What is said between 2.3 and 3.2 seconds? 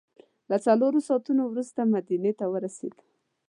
ته ورسېدو.